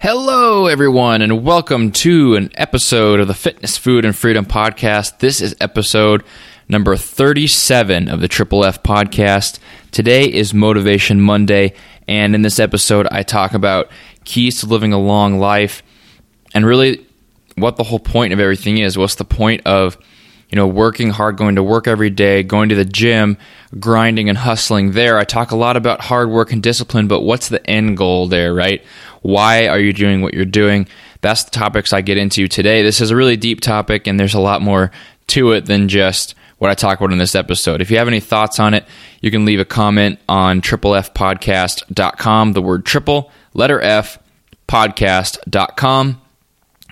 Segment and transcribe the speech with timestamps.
[0.00, 5.18] Hello, everyone, and welcome to an episode of the Fitness, Food, and Freedom Podcast.
[5.18, 6.22] This is episode
[6.68, 9.58] number 37 of the Triple F Podcast.
[9.90, 11.74] Today is Motivation Monday,
[12.06, 13.90] and in this episode, I talk about
[14.24, 15.82] keys to living a long life
[16.54, 17.04] and really
[17.56, 18.96] what the whole point of everything is.
[18.96, 19.98] What's the point of
[20.48, 23.36] you know, working hard, going to work every day, going to the gym,
[23.78, 25.18] grinding and hustling there.
[25.18, 28.54] I talk a lot about hard work and discipline, but what's the end goal there,
[28.54, 28.82] right?
[29.20, 30.88] Why are you doing what you're doing?
[31.20, 32.82] That's the topics I get into today.
[32.82, 34.90] This is a really deep topic, and there's a lot more
[35.28, 37.82] to it than just what I talk about in this episode.
[37.82, 38.84] If you have any thoughts on it,
[39.20, 44.18] you can leave a comment on triplefpodcast.com, the word triple, letter F,
[44.66, 46.20] podcast.com.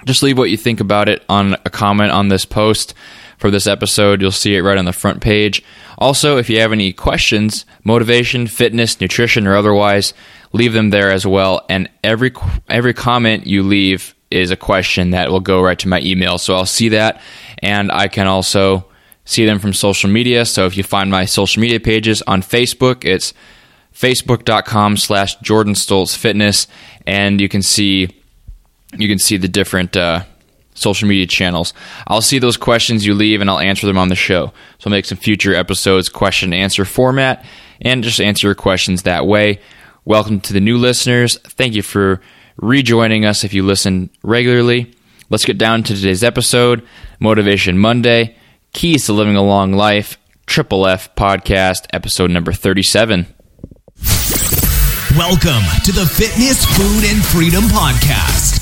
[0.05, 2.95] Just leave what you think about it on a comment on this post
[3.39, 4.21] for this episode.
[4.21, 5.63] You'll see it right on the front page.
[5.99, 10.15] Also, if you have any questions, motivation, fitness, nutrition, or otherwise,
[10.53, 11.65] leave them there as well.
[11.69, 12.33] And every
[12.69, 16.39] every comment you leave is a question that will go right to my email.
[16.39, 17.21] So I'll see that,
[17.61, 18.87] and I can also
[19.25, 20.45] see them from social media.
[20.45, 23.35] So if you find my social media pages on Facebook, it's
[23.95, 26.67] facebook.com slash Jordan Stoltz Fitness,
[27.07, 28.09] and you can see
[28.97, 30.25] you can see the different uh,
[30.77, 31.73] social media channels.
[32.07, 34.53] I'll see those questions you leave and I'll answer them on the show.
[34.79, 37.45] So I'll make some future episodes question and answer format
[37.81, 39.61] and just answer your questions that way.
[40.05, 41.39] Welcome to the new listeners.
[41.41, 42.21] Thank you for
[42.57, 44.95] rejoining us if you listen regularly.
[45.29, 46.87] Let's get down to today's episode
[47.19, 48.37] Motivation Monday
[48.73, 53.27] Keys to Living a Long Life, Triple F Podcast, episode number 37.
[55.17, 58.36] Welcome to the Fitness, Food, and Freedom Podcast.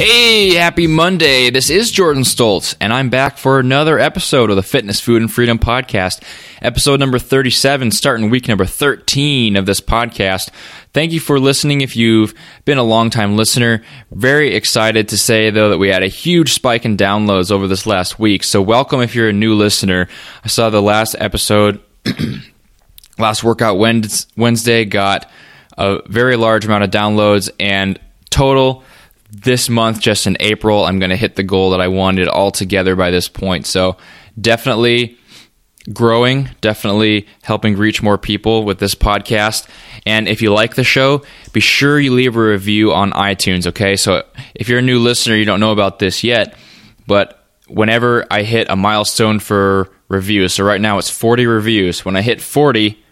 [0.00, 1.50] Hey, happy Monday.
[1.50, 5.30] This is Jordan Stoltz, and I'm back for another episode of the Fitness, Food, and
[5.30, 6.22] Freedom Podcast.
[6.62, 10.48] Episode number 37, starting week number 13 of this podcast.
[10.94, 12.32] Thank you for listening if you've
[12.64, 13.82] been a long-time listener.
[14.10, 17.84] Very excited to say, though, that we had a huge spike in downloads over this
[17.84, 18.42] last week.
[18.42, 20.08] So, welcome if you're a new listener.
[20.42, 21.78] I saw the last episode,
[23.18, 25.30] last workout Wednesday, got
[25.76, 28.00] a very large amount of downloads and
[28.30, 28.82] total
[29.32, 32.96] this month, just in April, I'm going to hit the goal that I wanted altogether
[32.96, 33.66] by this point.
[33.66, 33.96] So
[34.40, 35.18] definitely
[35.92, 39.66] growing, definitely helping reach more people with this podcast.
[40.04, 43.96] And if you like the show, be sure you leave a review on iTunes, okay?
[43.96, 44.24] So
[44.54, 46.56] if you're a new listener, you don't know about this yet,
[47.06, 52.16] but whenever I hit a milestone for reviews, so right now it's 40 reviews, when
[52.16, 53.02] I hit 40,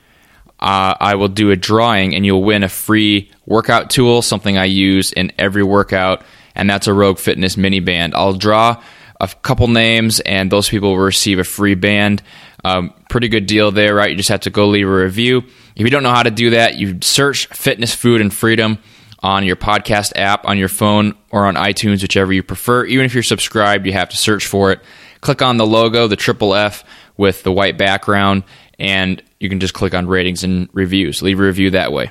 [0.60, 4.64] uh, I will do a drawing and you'll win a free workout tool, something I
[4.64, 6.22] use in every workout,
[6.54, 8.14] and that's a Rogue Fitness mini band.
[8.14, 8.82] I'll draw
[9.20, 12.22] a couple names, and those people will receive a free band.
[12.64, 14.10] Um, pretty good deal there, right?
[14.10, 15.38] You just have to go leave a review.
[15.76, 18.78] If you don't know how to do that, you search Fitness, Food, and Freedom
[19.20, 22.84] on your podcast app, on your phone, or on iTunes, whichever you prefer.
[22.84, 24.80] Even if you're subscribed, you have to search for it.
[25.20, 26.84] Click on the logo, the triple F
[27.16, 28.44] with the white background,
[28.78, 31.22] and you can just click on ratings and reviews.
[31.22, 32.10] Leave a review that way.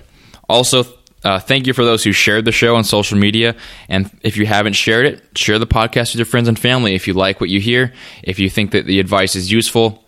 [0.49, 0.85] Also,
[1.23, 3.55] uh, thank you for those who shared the show on social media.
[3.89, 6.95] And if you haven't shared it, share the podcast with your friends and family.
[6.95, 7.93] If you like what you hear,
[8.23, 10.03] if you think that the advice is useful,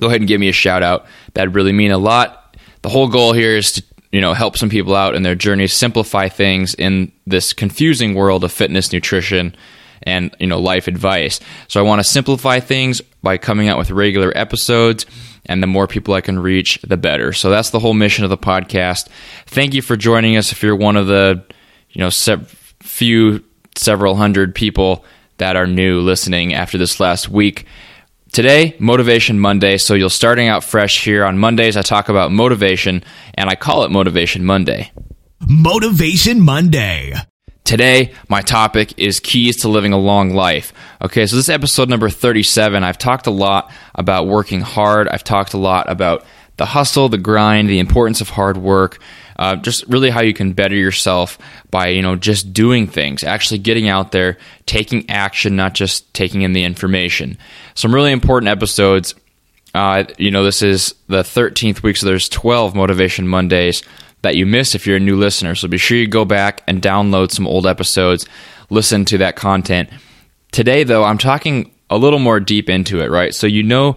[0.00, 1.06] go ahead and give me a shout out.
[1.34, 2.56] That'd really mean a lot.
[2.82, 5.66] The whole goal here is to you know help some people out in their journey,
[5.68, 9.56] simplify things in this confusing world of fitness, nutrition,
[10.04, 11.40] and you know life advice.
[11.68, 15.06] So I want to simplify things by coming out with regular episodes
[15.46, 17.32] and the more people I can reach, the better.
[17.32, 19.08] So that's the whole mission of the podcast.
[19.46, 20.52] Thank you for joining us.
[20.52, 21.42] If you're one of the,
[21.90, 22.46] you know, se-
[22.80, 23.44] few,
[23.76, 25.04] several hundred people
[25.38, 27.66] that are new listening after this last week.
[28.32, 29.76] Today, Motivation Monday.
[29.76, 31.76] So you're starting out fresh here on Mondays.
[31.76, 33.04] I talk about motivation,
[33.34, 34.90] and I call it Motivation Monday.
[35.46, 37.14] Motivation Monday.
[37.64, 40.72] Today, my topic is keys to living a long life.
[41.00, 42.82] Okay, so this is episode number 37.
[42.82, 45.06] I've talked a lot about working hard.
[45.06, 46.24] I've talked a lot about
[46.56, 48.98] the hustle, the grind, the importance of hard work,
[49.38, 51.38] uh, just really how you can better yourself
[51.70, 56.42] by, you know, just doing things, actually getting out there, taking action, not just taking
[56.42, 57.38] in the information.
[57.74, 59.14] Some really important episodes.
[59.72, 63.82] Uh, you know, this is the 13th week, so there's 12 Motivation Mondays
[64.22, 65.54] that you missed if you're a new listener.
[65.54, 68.26] So be sure you go back and download some old episodes,
[68.70, 69.90] listen to that content.
[70.52, 73.34] Today, though, I'm talking a little more deep into it, right?
[73.34, 73.96] So you know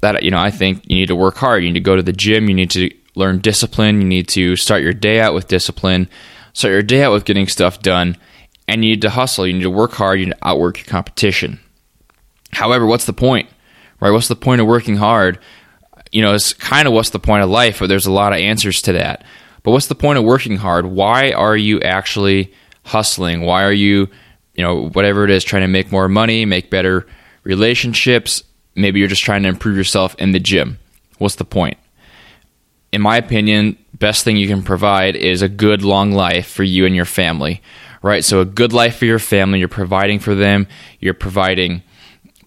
[0.00, 1.62] that you know I think you need to work hard.
[1.62, 2.48] You need to go to the gym.
[2.48, 4.00] You need to learn discipline.
[4.00, 6.08] You need to start your day out with discipline.
[6.52, 8.16] Start your day out with getting stuff done,
[8.66, 9.46] and you need to hustle.
[9.46, 10.20] You need to work hard.
[10.20, 11.60] You need to outwork your competition.
[12.52, 13.48] However, what's the point,
[14.00, 14.10] right?
[14.10, 15.38] What's the point of working hard?
[16.12, 18.38] You know, it's kind of what's the point of life, but there's a lot of
[18.38, 19.24] answers to that.
[19.62, 20.86] But what's the point of working hard?
[20.86, 22.52] Why are you actually
[22.84, 23.42] hustling?
[23.42, 24.08] Why are you,
[24.54, 27.06] you know, whatever it is, trying to make more money, make better
[27.44, 28.42] relationships?
[28.74, 30.78] Maybe you're just trying to improve yourself in the gym.
[31.18, 31.78] What's the point?
[32.92, 36.86] In my opinion, best thing you can provide is a good long life for you
[36.86, 37.60] and your family,
[38.02, 38.24] right?
[38.24, 40.66] So a good life for your family, you're providing for them,
[41.00, 41.82] you're providing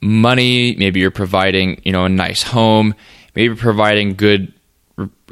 [0.02, 2.96] money, maybe you're providing, you know, a nice home,
[3.36, 4.54] maybe providing good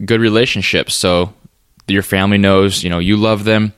[0.05, 0.95] good relationships.
[0.95, 1.33] So
[1.93, 3.73] your family knows, you know, you love them.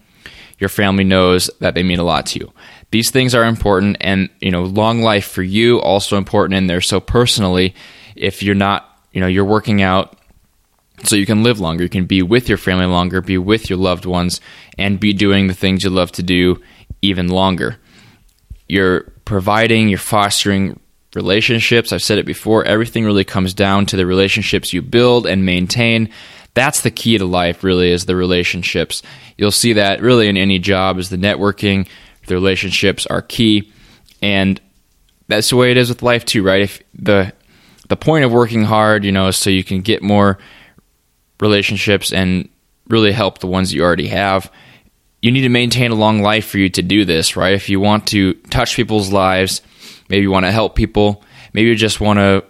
[0.59, 2.53] Your family knows that they mean a lot to you.
[2.91, 6.81] These things are important and, you know, long life for you also important in there.
[6.81, 7.73] So personally,
[8.15, 10.17] if you're not, you know, you're working out
[11.03, 13.79] so you can live longer, you can be with your family longer, be with your
[13.79, 14.39] loved ones
[14.77, 16.61] and be doing the things you love to do
[17.01, 17.77] even longer.
[18.67, 20.79] You're providing, you're fostering
[21.15, 21.91] relationships.
[21.91, 26.09] I've said it before, everything really comes down to the relationships you build and maintain.
[26.53, 29.01] That's the key to life really is the relationships.
[29.37, 31.87] You'll see that really in any job is the networking.
[32.27, 33.71] The relationships are key.
[34.21, 34.59] And
[35.27, 36.61] that's the way it is with life too right?
[36.61, 37.33] If the
[37.87, 40.37] the point of working hard you know is so you can get more
[41.39, 42.47] relationships and
[42.87, 44.51] really help the ones you already have
[45.21, 47.53] you need to maintain a long life for you to do this right?
[47.53, 49.61] If you want to touch people's lives
[50.11, 51.23] maybe you want to help people.
[51.53, 52.43] Maybe you just want to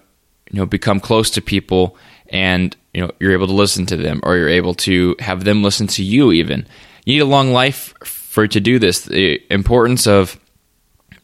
[0.49, 1.95] you know become close to people
[2.27, 5.63] and you know you're able to listen to them or you're able to have them
[5.63, 6.65] listen to you even.
[7.05, 9.05] You need a long life for to do this.
[9.05, 10.37] The importance of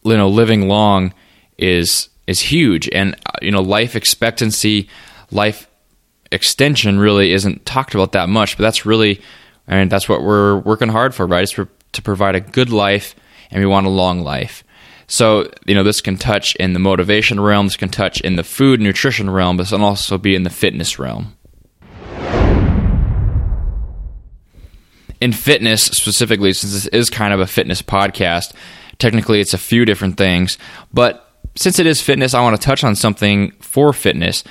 [0.05, 1.13] you know living long
[1.57, 2.87] is is huge.
[2.93, 4.87] And uh, you know life expectancy
[5.31, 5.67] life
[6.31, 9.21] extension really isn't talked about that much but that's really
[9.65, 11.43] I mean that's what we're working hard for right?
[11.43, 13.15] It's for, to provide a good life
[13.49, 14.63] and we want a long life
[15.07, 18.43] so, you know, this can touch in the motivation realm, this can touch in the
[18.43, 21.37] food nutrition realm, this can also be in the fitness realm.
[25.21, 28.53] In fitness specifically, since this is kind of a fitness podcast,
[28.99, 30.57] technically it's a few different things,
[30.93, 31.23] but
[31.55, 34.43] since it is fitness, I want to touch on something for fitness.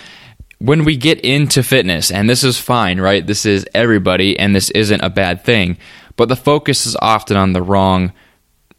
[0.58, 3.24] When we get into fitness, and this is fine, right?
[3.24, 5.76] This is everybody, and this isn't a bad thing,
[6.16, 8.12] but the focus is often on the wrong,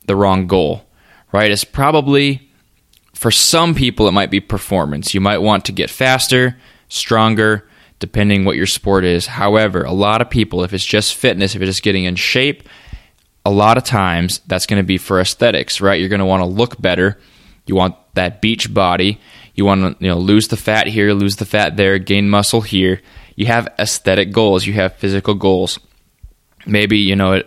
[0.07, 0.86] the wrong goal
[1.31, 1.51] right?
[1.51, 2.49] It's probably
[3.13, 5.13] for some people it might be performance.
[5.13, 6.57] You might want to get faster,
[6.87, 7.67] stronger,
[7.99, 9.25] depending what your sport is.
[9.25, 12.67] However, a lot of people, if it's just fitness, if it's just getting in shape,
[13.45, 15.99] a lot of times that's going to be for aesthetics, right?
[15.99, 17.17] You're going to want to look better.
[17.65, 19.19] You want that beach body.
[19.55, 22.61] You want to, you know, lose the fat here, lose the fat there, gain muscle
[22.61, 23.01] here.
[23.35, 24.65] You have aesthetic goals.
[24.65, 25.79] You have physical goals.
[26.65, 27.41] Maybe, you know,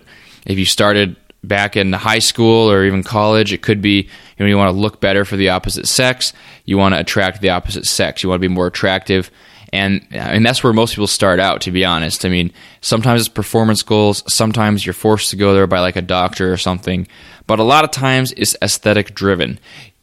[0.47, 3.53] if you started back in high school or even college.
[3.53, 4.09] It could be
[4.39, 6.33] you know you want to look better for the opposite sex.
[6.65, 8.23] You want to attract the opposite sex.
[8.23, 9.31] You want to be more attractive.
[9.73, 12.25] And uh, and that's where most people start out, to be honest.
[12.25, 14.25] I mean, sometimes it's performance goals.
[14.33, 17.07] Sometimes you're forced to go there by like a doctor or something.
[17.47, 19.59] But a lot of times it's aesthetic driven.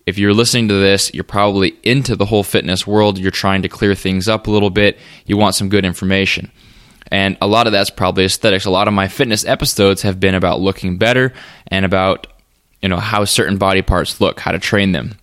[0.05, 3.17] If you're listening to this, you're probably into the whole fitness world.
[3.17, 4.97] You're trying to clear things up a little bit.
[5.25, 6.49] You want some good information.
[7.11, 8.65] And a lot of that's probably aesthetics.
[8.65, 11.33] A lot of my fitness episodes have been about looking better
[11.67, 12.27] and about
[12.81, 15.17] you know how certain body parts look, how to train them.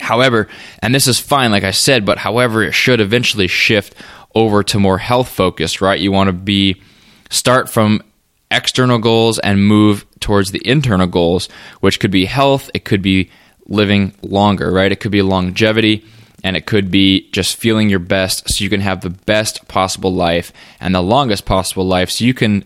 [0.00, 0.48] However,
[0.80, 3.94] and this is fine like I said, but however it should eventually shift
[4.34, 6.00] over to more health focused, right?
[6.00, 6.82] You want to be
[7.30, 8.02] start from
[8.50, 11.48] external goals and move towards the internal goals,
[11.80, 13.30] which could be health, it could be
[13.66, 14.92] living longer, right?
[14.92, 16.04] It could be longevity,
[16.44, 20.14] and it could be just feeling your best so you can have the best possible
[20.14, 22.62] life and the longest possible life so you can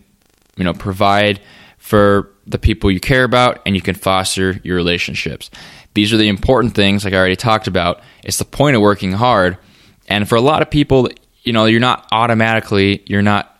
[0.57, 1.39] you know provide
[1.77, 5.49] for the people you care about and you can foster your relationships.
[5.93, 8.01] These are the important things like i already talked about.
[8.23, 9.57] It's the point of working hard.
[10.07, 11.09] And for a lot of people
[11.43, 13.55] you know you're not automatically you're not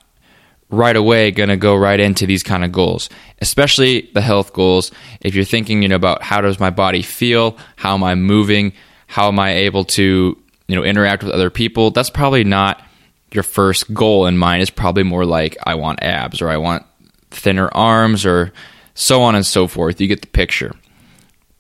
[0.70, 3.10] right away going to go right into these kind of goals
[3.42, 4.92] especially the health goals.
[5.22, 8.74] If you're thinking you know about how does my body feel how am i moving
[9.10, 10.38] how am I able to
[10.68, 11.90] you know interact with other people?
[11.90, 12.82] That's probably not
[13.32, 14.62] your first goal in mind.
[14.62, 16.86] It's probably more like I want abs or I want
[17.32, 18.54] thinner arms or
[18.94, 20.00] so on and so forth.
[20.00, 20.76] You get the picture.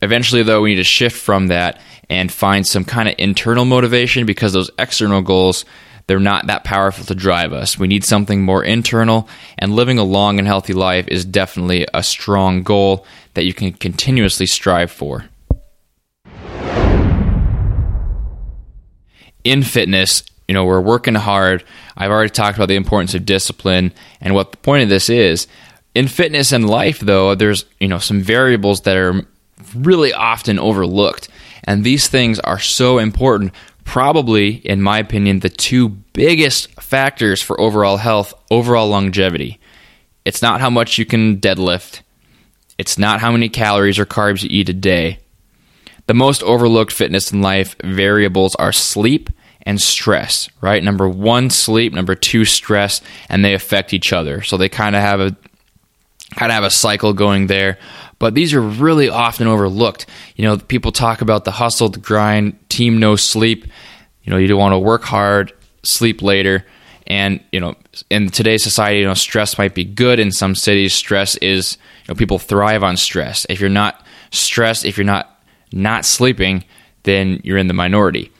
[0.01, 4.25] Eventually, though, we need to shift from that and find some kind of internal motivation
[4.27, 5.65] because those external goals
[6.05, 7.77] they're not that powerful to drive us.
[7.77, 9.29] We need something more internal,
[9.59, 13.73] and living a long and healthy life is definitely a strong goal that you can
[13.73, 15.28] continuously strive for.
[19.43, 21.63] In fitness, you know, we're working hard.
[21.95, 25.47] I've already talked about the importance of discipline and what the point of this is.
[25.93, 29.25] In fitness and life, though, there's, you know, some variables that are
[29.75, 31.29] really often overlooked.
[31.63, 33.53] And these things are so important.
[33.83, 39.59] Probably, in my opinion, the two biggest factors for overall health, overall longevity.
[40.25, 42.01] It's not how much you can deadlift,
[42.77, 45.19] it's not how many calories or carbs you eat a day.
[46.09, 49.29] The most overlooked fitness and life variables are sleep
[49.61, 50.83] and stress, right?
[50.83, 51.93] Number one, sleep.
[51.93, 52.99] Number two, stress,
[53.29, 54.41] and they affect each other.
[54.41, 55.37] So they kind of have a
[56.33, 57.77] kind of have a cycle going there.
[58.17, 60.07] But these are really often overlooked.
[60.35, 63.67] You know, people talk about the hustle, the grind, team no sleep.
[64.23, 66.65] You know, you don't want to work hard, sleep later.
[67.05, 67.75] And, you know,
[68.09, 70.19] in today's society, you know, stress might be good.
[70.19, 73.45] In some cities, stress is, you know, people thrive on stress.
[73.47, 75.35] If you're not stressed, if you're not
[75.71, 76.63] not sleeping,
[77.03, 78.31] then you're in the minority.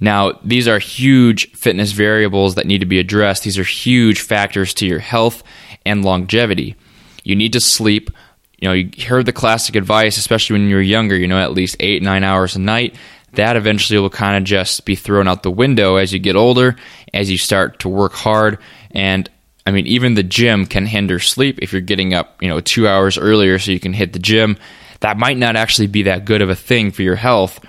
[0.00, 3.44] Now, these are huge fitness variables that need to be addressed.
[3.44, 5.42] These are huge factors to your health
[5.86, 6.76] and longevity.
[7.22, 8.10] You need to sleep.
[8.58, 11.76] You know, you heard the classic advice, especially when you're younger, you know, at least
[11.80, 12.96] eight, nine hours a night.
[13.32, 16.76] That eventually will kind of just be thrown out the window as you get older,
[17.12, 18.58] as you start to work hard.
[18.92, 19.28] And
[19.66, 22.86] I mean, even the gym can hinder sleep if you're getting up, you know, two
[22.86, 24.56] hours earlier so you can hit the gym.
[25.04, 27.60] That might not actually be that good of a thing for your health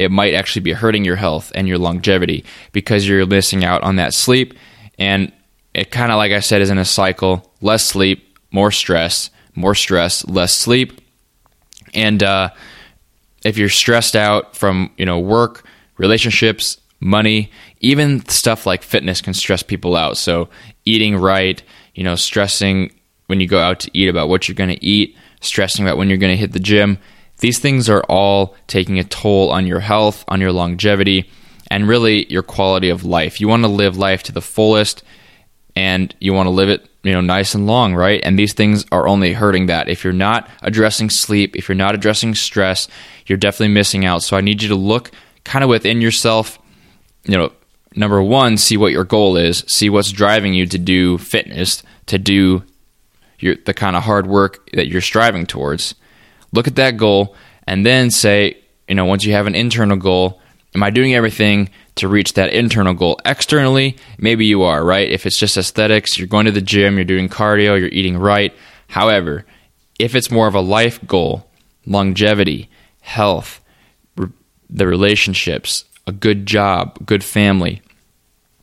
[0.00, 3.96] it might actually be hurting your health and your longevity because you're missing out on
[3.96, 4.54] that sleep.
[4.98, 5.30] And
[5.74, 9.74] it kind of, like I said, is in a cycle less sleep, more stress, more
[9.74, 11.02] stress, less sleep.
[11.92, 12.48] And uh,
[13.44, 15.66] if you're stressed out from, you know, work,
[15.98, 20.16] relationships, money, even stuff like fitness can stress people out.
[20.16, 20.48] So
[20.86, 21.62] eating right,
[21.94, 22.94] you know, stressing
[23.26, 26.08] when you go out to eat about what you're going to eat, stressing about when
[26.08, 26.98] you're going to hit the gym
[27.40, 31.30] these things are all taking a toll on your health, on your longevity,
[31.70, 33.40] and really your quality of life.
[33.40, 35.02] You want to live life to the fullest
[35.74, 38.20] and you want to live it, you know, nice and long, right?
[38.22, 39.88] And these things are only hurting that.
[39.88, 42.88] If you're not addressing sleep, if you're not addressing stress,
[43.26, 44.22] you're definitely missing out.
[44.22, 45.10] So I need you to look
[45.44, 46.58] kind of within yourself,
[47.24, 47.52] you know,
[47.94, 52.18] number 1, see what your goal is, see what's driving you to do fitness, to
[52.18, 52.64] do
[53.42, 55.94] your the kind of hard work that you're striving towards
[56.52, 57.34] look at that goal,
[57.66, 60.40] and then say, you know, once you have an internal goal,
[60.74, 63.20] am I doing everything to reach that internal goal?
[63.24, 65.10] Externally, maybe you are, right?
[65.10, 68.52] If it's just aesthetics, you're going to the gym, you're doing cardio, you're eating right.
[68.88, 69.44] However,
[69.98, 71.46] if it's more of a life goal,
[71.86, 72.68] longevity,
[73.00, 73.60] health,
[74.16, 74.30] re-
[74.68, 77.82] the relationships, a good job, good family,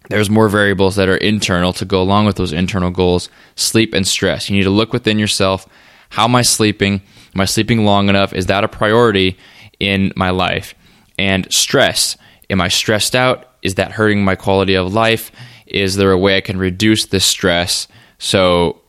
[0.09, 4.07] there's more variables that are internal to go along with those internal goals sleep and
[4.07, 4.49] stress.
[4.49, 5.67] You need to look within yourself.
[6.09, 7.01] How am I sleeping?
[7.35, 8.33] Am I sleeping long enough?
[8.33, 9.37] Is that a priority
[9.79, 10.73] in my life?
[11.19, 12.17] And stress.
[12.49, 13.51] Am I stressed out?
[13.61, 15.31] Is that hurting my quality of life?
[15.65, 17.87] Is there a way I can reduce this stress
[18.19, 18.81] so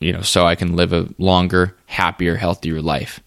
[0.00, 3.20] you know so I can live a longer, happier, healthier life?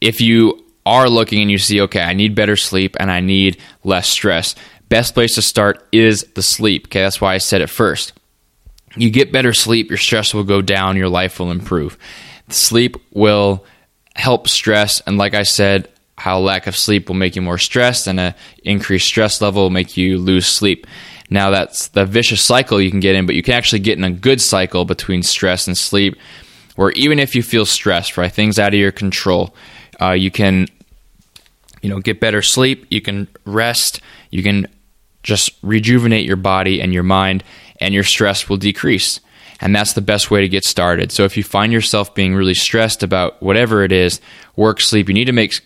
[0.00, 3.58] If you are looking and you see, okay, I need better sleep and I need
[3.84, 4.54] less stress,
[4.88, 6.86] best place to start is the sleep.
[6.86, 8.12] Okay, that's why I said it first
[8.96, 11.98] you get better sleep, your stress will go down, your life will improve.
[12.48, 13.64] Sleep will
[14.14, 18.06] help stress, and like I said, how lack of sleep will make you more stressed,
[18.06, 20.86] and an increased stress level will make you lose sleep.
[21.30, 24.04] Now that's the vicious cycle you can get in, but you can actually get in
[24.04, 26.16] a good cycle between stress and sleep,
[26.76, 29.54] where even if you feel stressed, right, things out of your control,
[30.00, 30.66] uh, you can,
[31.82, 32.86] you know, get better sleep.
[32.90, 34.00] You can rest.
[34.30, 34.66] You can
[35.22, 37.42] just rejuvenate your body and your mind
[37.80, 39.20] and your stress will decrease.
[39.60, 41.10] And that's the best way to get started.
[41.10, 44.20] So if you find yourself being really stressed about whatever it is,
[44.56, 45.60] work, sleep, you need to make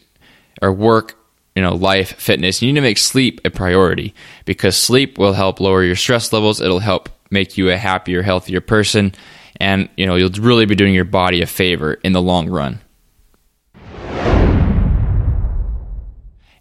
[0.62, 1.16] or work,
[1.56, 5.60] you know, life, fitness, you need to make sleep a priority because sleep will help
[5.60, 6.60] lower your stress levels.
[6.60, 9.14] It'll help make you a happier, healthier person.
[9.56, 12.80] And, you know, you'll really be doing your body a favor in the long run.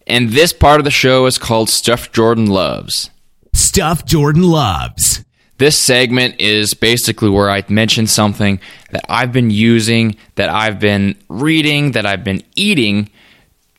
[0.07, 3.11] And this part of the show is called Stuff Jordan Loves.
[3.53, 5.23] Stuff Jordan Loves.
[5.57, 8.59] This segment is basically where I mention something
[8.91, 13.09] that I've been using, that I've been reading, that I've been eating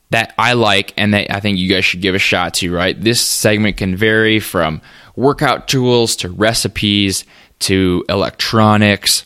[0.09, 2.99] that I like and that I think you guys should give a shot to, right?
[2.99, 4.81] This segment can vary from
[5.15, 7.25] workout tools to recipes
[7.59, 9.25] to electronics.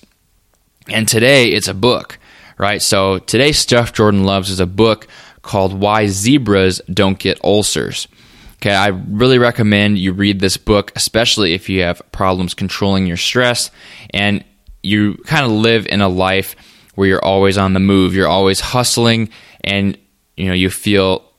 [0.89, 2.19] And today it's a book,
[2.57, 2.81] right?
[2.81, 5.07] So today's stuff Jordan loves is a book
[5.43, 8.07] called Why Zebras Don't Get Ulcers.
[8.55, 13.17] Okay, I really recommend you read this book, especially if you have problems controlling your
[13.17, 13.69] stress
[14.12, 14.43] and
[14.81, 16.55] you kind of live in a life
[16.95, 19.29] where you're always on the move, you're always hustling,
[19.63, 19.97] and
[20.38, 21.29] you know you feel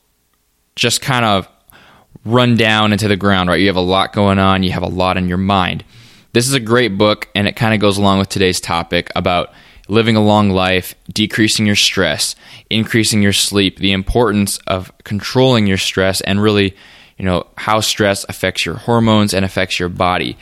[0.75, 1.47] just kind of
[2.25, 3.59] run down into the ground, right?
[3.59, 5.83] You have a lot going on, you have a lot in your mind.
[6.33, 9.51] This is a great book, and it kind of goes along with today's topic about
[9.87, 12.35] living a long life, decreasing your stress,
[12.69, 16.75] increasing your sleep, the importance of controlling your stress, and really,
[17.17, 20.37] you know, how stress affects your hormones and affects your body.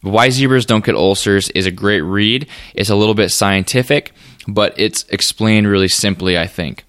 [0.00, 2.46] Why Zebras Don't Get Ulcers is a great read.
[2.74, 4.12] It's a little bit scientific,
[4.46, 6.84] but it's explained really simply, I think.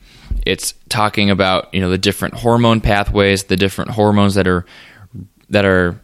[0.45, 4.65] It's talking about, you know, the different hormone pathways, the different hormones that are
[5.49, 5.99] that are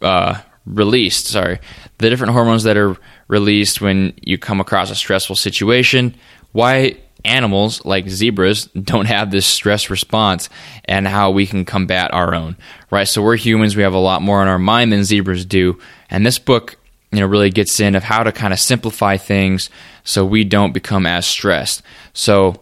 [0.00, 1.58] uh, released, sorry,
[1.98, 2.96] the different hormones that are
[3.32, 6.14] released when you come across a stressful situation,
[6.52, 10.50] why animals like zebras don't have this stress response
[10.84, 12.56] and how we can combat our own
[12.90, 13.08] right?
[13.08, 13.74] So we're humans.
[13.74, 15.78] We have a lot more on our mind than zebras do.
[16.10, 16.76] And this book
[17.10, 19.70] you know really gets in of how to kind of simplify things
[20.04, 21.82] so we don't become as stressed.
[22.12, 22.60] So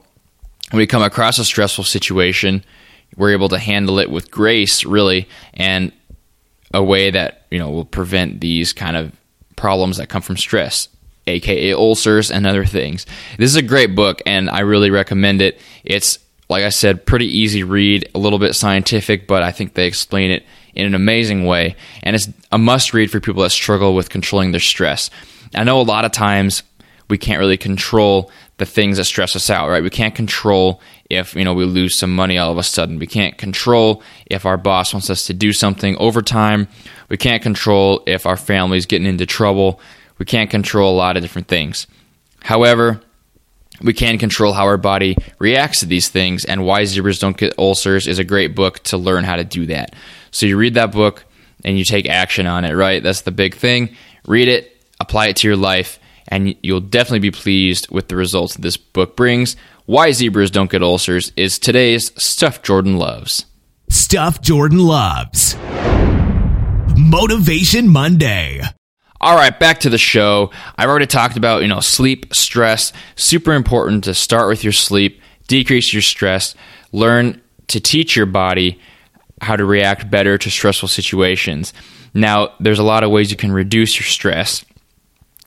[0.71, 2.65] when we come across a stressful situation
[3.17, 5.91] we're able to handle it with grace really and
[6.73, 9.13] a way that you know will prevent these kind of
[9.61, 10.89] problems that come from stress
[11.27, 13.07] aka ulcers and other things.
[13.37, 15.61] This is a great book and i really recommend it.
[15.85, 19.87] It's like i said pretty easy read a little bit scientific but i think they
[19.87, 21.77] explain it in an amazing way.
[22.03, 25.11] And it's a must read for people that struggle with controlling their stress.
[25.55, 26.63] I know a lot of times
[27.09, 29.83] we can't really control the things that stress us out, right?
[29.83, 32.99] We can't control if, you know, we lose some money all of a sudden.
[32.99, 36.69] We can't control if our boss wants us to do something overtime.
[37.09, 39.81] We can't control if our family's getting into trouble.
[40.19, 41.87] We can't control a lot of different things.
[42.43, 43.01] However,
[43.83, 47.59] we can control how our body reacts to these things, and Why Zebras Don't Get
[47.59, 49.95] Ulcers is a great book to learn how to do that.
[50.31, 51.25] So you read that book
[51.65, 53.03] and you take action on it, right?
[53.03, 53.97] That's the big thing.
[54.27, 55.99] Read it, apply it to your life,
[56.29, 59.57] and you'll definitely be pleased with the results this book brings.
[59.91, 63.47] Why Zebras Don't Get Ulcers is today's Stuff Jordan Loves.
[63.89, 65.57] Stuff Jordan Loves.
[66.97, 68.61] Motivation Monday.
[69.21, 70.53] All right, back to the show.
[70.79, 72.93] I've already talked about, you know, sleep, stress.
[73.17, 76.55] Super important to start with your sleep, decrease your stress,
[76.93, 78.79] learn to teach your body
[79.41, 81.73] how to react better to stressful situations.
[82.15, 84.65] Now, there's a lot of ways you can reduce your stress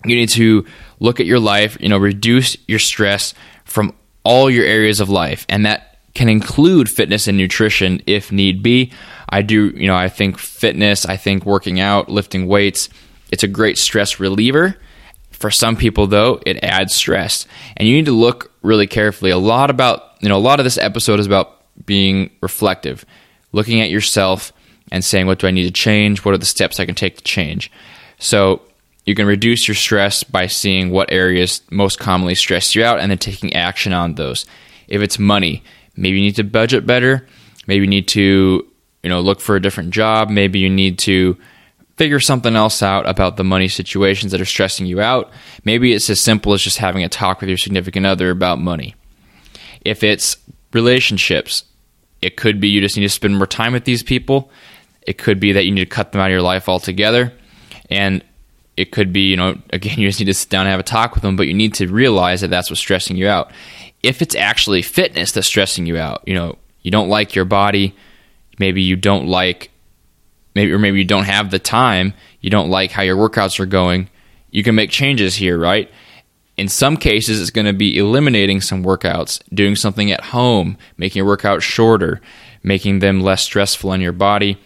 [0.05, 0.65] you need to
[0.99, 3.33] look at your life, you know, reduce your stress
[3.65, 5.45] from all your areas of life.
[5.49, 8.91] And that can include fitness and nutrition if need be.
[9.29, 12.89] I do, you know, I think fitness, I think working out, lifting weights,
[13.31, 14.77] it's a great stress reliever.
[15.31, 17.47] For some people though, it adds stress.
[17.75, 19.31] And you need to look really carefully.
[19.31, 23.05] A lot about, you know, a lot of this episode is about being reflective,
[23.51, 24.53] looking at yourself
[24.91, 26.23] and saying, what do I need to change?
[26.23, 27.71] What are the steps I can take to change?
[28.19, 28.61] So
[29.05, 33.11] you can reduce your stress by seeing what areas most commonly stress you out and
[33.11, 34.45] then taking action on those.
[34.87, 35.63] If it's money,
[35.95, 37.27] maybe you need to budget better.
[37.67, 38.65] Maybe you need to,
[39.03, 40.29] you know, look for a different job.
[40.29, 41.37] Maybe you need to
[41.97, 45.31] figure something else out about the money situations that are stressing you out.
[45.63, 48.95] Maybe it's as simple as just having a talk with your significant other about money.
[49.81, 50.37] If it's
[50.71, 51.65] relationships,
[52.21, 54.49] it could be you just need to spend more time with these people.
[55.01, 57.33] It could be that you need to cut them out of your life altogether.
[57.89, 58.23] And
[58.75, 60.83] it could be, you know, again, you just need to sit down and have a
[60.83, 63.51] talk with them, but you need to realize that that's what's stressing you out.
[64.01, 67.95] If it's actually fitness that's stressing you out, you know, you don't like your body,
[68.59, 69.71] maybe you don't like,
[70.55, 73.65] maybe, or maybe you don't have the time, you don't like how your workouts are
[73.65, 74.09] going,
[74.51, 75.89] you can make changes here, right?
[76.57, 81.21] In some cases, it's going to be eliminating some workouts, doing something at home, making
[81.21, 82.21] your workout shorter,
[82.61, 84.59] making them less stressful on your body.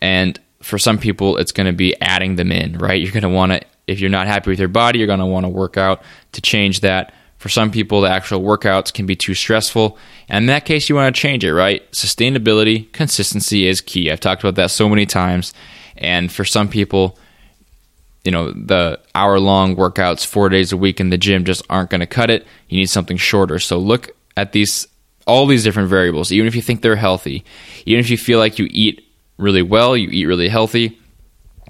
[0.00, 3.00] And for some people, it's going to be adding them in, right?
[3.00, 5.26] You're going to want to, if you're not happy with your body, you're going to
[5.26, 7.12] want to work out to change that.
[7.36, 9.98] For some people, the actual workouts can be too stressful.
[10.30, 11.88] And in that case, you want to change it, right?
[11.92, 14.10] Sustainability, consistency is key.
[14.10, 15.52] I've talked about that so many times.
[15.98, 17.18] And for some people,
[18.24, 21.90] you know, the hour long workouts four days a week in the gym just aren't
[21.90, 22.46] going to cut it.
[22.70, 23.58] You need something shorter.
[23.58, 24.88] So look at these,
[25.26, 27.44] all these different variables, even if you think they're healthy,
[27.84, 29.02] even if you feel like you eat
[29.36, 30.98] really well, you eat really healthy.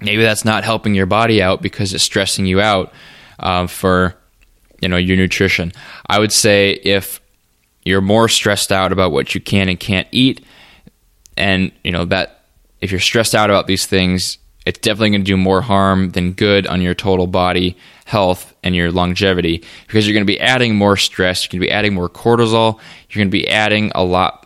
[0.01, 2.93] Maybe that's not helping your body out because it's stressing you out
[3.39, 4.15] uh, for
[4.81, 5.71] you know your nutrition.
[6.07, 7.21] I would say if
[7.83, 10.45] you're more stressed out about what you can and can't eat,
[11.37, 12.45] and you know that
[12.81, 16.33] if you're stressed out about these things, it's definitely going to do more harm than
[16.33, 20.75] good on your total body health and your longevity because you're going to be adding
[20.75, 21.43] more stress.
[21.43, 22.79] You're going to be adding more cortisol.
[23.09, 24.44] You're going to be adding a lot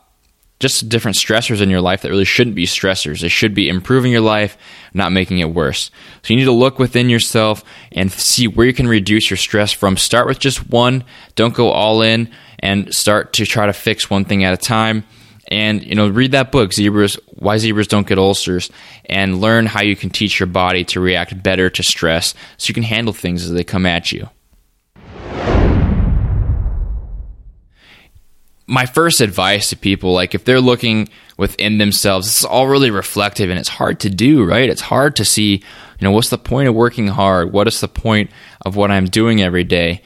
[0.59, 3.21] just different stressors in your life that really shouldn't be stressors.
[3.21, 4.57] They should be improving your life,
[4.93, 5.89] not making it worse.
[6.21, 9.71] So you need to look within yourself and see where you can reduce your stress
[9.71, 9.95] from.
[9.95, 11.05] Start with just one.
[11.35, 15.05] Don't go all in and start to try to fix one thing at a time.
[15.47, 18.69] And you know, read that book, Zebras: Why Zebras Don't Get Ulcers,
[19.05, 22.75] and learn how you can teach your body to react better to stress, so you
[22.75, 24.29] can handle things as they come at you.
[28.69, 33.49] My first advice to people, like if they're looking within themselves, it's all really reflective
[33.49, 34.69] and it's hard to do, right?
[34.69, 35.61] It's hard to see, you
[36.01, 37.51] know, what's the point of working hard?
[37.51, 38.29] What is the point
[38.63, 40.03] of what I'm doing every day?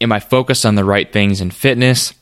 [0.00, 2.14] Am I focused on the right things in fitness?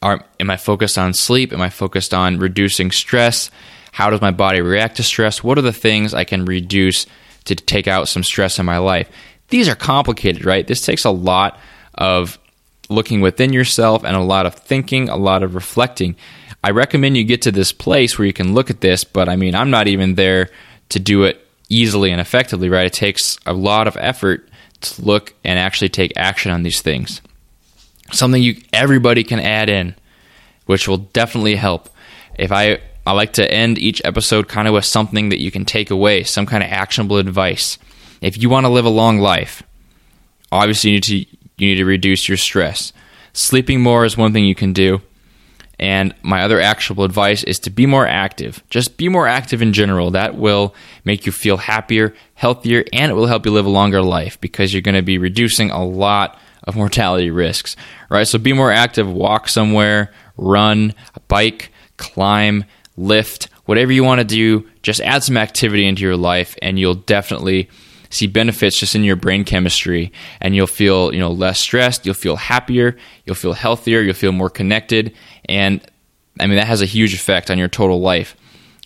[0.00, 1.52] Are, am I focused on sleep?
[1.52, 3.50] Am I focused on reducing stress?
[3.92, 5.44] How does my body react to stress?
[5.44, 7.06] What are the things I can reduce
[7.44, 9.10] to take out some stress in my life?
[9.48, 10.66] These are complicated, right?
[10.66, 11.58] This takes a lot
[11.92, 12.38] of
[12.88, 16.16] looking within yourself and a lot of thinking, a lot of reflecting.
[16.62, 19.36] I recommend you get to this place where you can look at this, but I
[19.36, 20.50] mean, I'm not even there
[20.88, 22.86] to do it easily and effectively, right?
[22.86, 24.48] It takes a lot of effort
[24.80, 27.20] to look and actually take action on these things.
[28.10, 29.94] Something you everybody can add in,
[30.66, 31.90] which will definitely help.
[32.38, 35.64] If I I like to end each episode kind of with something that you can
[35.64, 37.78] take away, some kind of actionable advice.
[38.20, 39.62] If you want to live a long life,
[40.50, 41.26] obviously you need to
[41.58, 42.92] you need to reduce your stress.
[43.32, 45.00] Sleeping more is one thing you can do.
[45.80, 48.64] And my other actionable advice is to be more active.
[48.68, 50.10] Just be more active in general.
[50.10, 54.02] That will make you feel happier, healthier, and it will help you live a longer
[54.02, 57.76] life because you're going to be reducing a lot of mortality risks.
[58.10, 58.26] Right?
[58.26, 60.94] So be more active, walk somewhere, run,
[61.28, 62.64] bike, climb,
[62.96, 66.94] lift, whatever you want to do, just add some activity into your life and you'll
[66.94, 67.68] definitely
[68.10, 72.14] see benefits just in your brain chemistry and you'll feel you know less stressed you'll
[72.14, 75.14] feel happier you'll feel healthier you'll feel more connected
[75.46, 75.80] and
[76.40, 78.36] i mean that has a huge effect on your total life.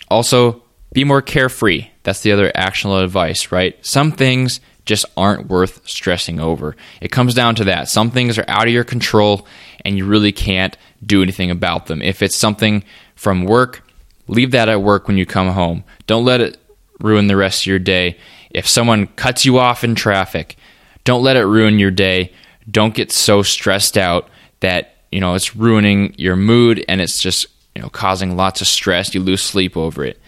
[0.09, 1.89] Also be more carefree.
[2.03, 3.77] That's the other actionable advice right?
[3.85, 6.77] Some things just aren't worth stressing over.
[7.01, 7.89] It comes down to that.
[7.89, 9.47] Some things are out of your control
[9.85, 12.03] and you really can't do anything about them.
[12.03, 12.83] If it's something
[13.15, 13.83] from work
[14.29, 15.85] leave that at work when you come home.
[16.07, 16.59] Don't let it
[17.01, 18.17] ruin the rest of your day
[18.55, 20.57] if someone cuts you off in traffic,
[21.05, 22.33] don't let it ruin your day.
[22.71, 24.29] Don't get so stressed out
[24.61, 28.67] that, you know, it's ruining your mood and it's just, you know, causing lots of
[28.67, 29.15] stress.
[29.15, 30.21] You lose sleep over it.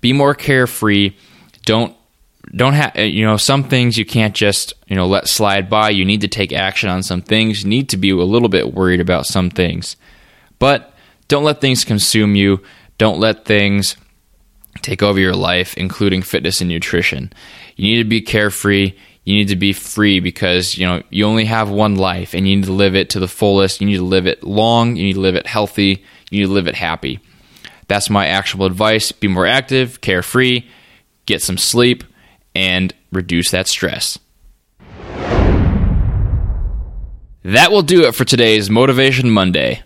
[0.00, 1.14] Be more carefree.
[1.64, 1.94] Don't
[2.54, 5.90] don't have eh, you know some things you can't just you know let slide by
[5.90, 8.72] you need to take action on some things you need to be a little bit
[8.72, 9.96] worried about some things
[10.58, 10.94] but
[11.26, 12.62] don't let things consume you
[12.96, 13.96] don't let things
[14.82, 17.32] take over your life, including fitness and nutrition.
[17.76, 18.94] You need to be carefree.
[19.24, 22.56] You need to be free because you know you only have one life, and you
[22.56, 23.80] need to live it to the fullest.
[23.80, 24.96] You need to live it long.
[24.96, 26.04] You need to live it healthy.
[26.30, 27.20] You need to live it happy.
[27.88, 29.12] That's my actual advice.
[29.12, 30.64] Be more active, carefree,
[31.26, 32.04] get some sleep,
[32.54, 34.18] and reduce that stress.
[37.44, 39.82] That will do it for today's Motivation Monday.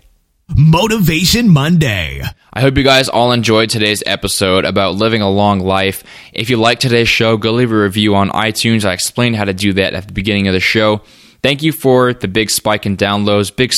[0.49, 2.21] Motivation Monday.
[2.53, 6.03] I hope you guys all enjoyed today's episode about living a long life.
[6.33, 8.85] If you like today's show, go leave a review on iTunes.
[8.85, 11.03] I explained how to do that at the beginning of the show.
[11.43, 13.73] Thank you for the big spike in downloads, big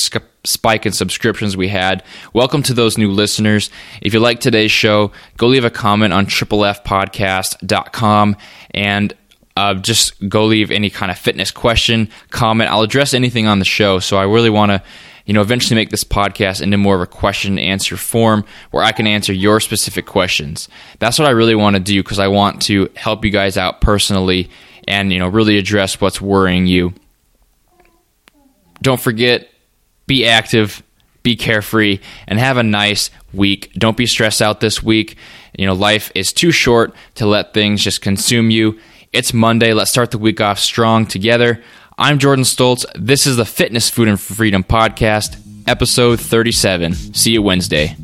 [0.45, 2.03] spike in subscriptions we had.
[2.33, 3.71] Welcome to those new listeners.
[4.03, 8.37] If you like today's show, go leave a comment on triplefpodcast.com
[8.73, 9.15] and
[9.57, 12.71] uh, just go leave any kind of fitness question, comment.
[12.71, 14.01] I'll address anything on the show.
[14.01, 14.83] So I really want to
[15.27, 18.85] you know, eventually make this podcast into more of a question and answer form where
[18.85, 20.69] I can answer your specific questions.
[20.99, 23.81] That's what I really want to do because I want to help you guys out
[23.81, 24.51] personally
[24.87, 26.93] and, you know, really address what's worrying you.
[28.83, 29.49] Don't forget,
[30.07, 30.83] be active,
[31.23, 33.73] be carefree, and have a nice week.
[33.75, 35.17] Don't be stressed out this week.
[35.57, 38.79] You know, life is too short to let things just consume you.
[39.13, 39.73] It's Monday.
[39.73, 41.63] Let's start the week off strong together.
[41.97, 42.85] I'm Jordan Stoltz.
[42.97, 45.37] This is the Fitness, Food, and Freedom Podcast,
[45.69, 46.93] episode 37.
[47.15, 47.97] See you Wednesday.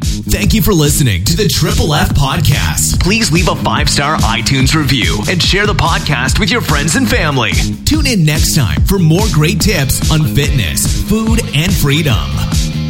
[0.00, 3.00] Thank you for listening to the Triple F Podcast.
[3.00, 7.08] Please leave a five star iTunes review and share the podcast with your friends and
[7.08, 7.52] family.
[7.84, 12.87] Tune in next time for more great tips on fitness, food, and freedom.